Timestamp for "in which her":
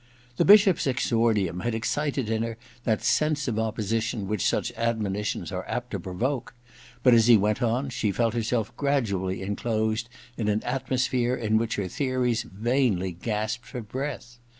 11.35-11.87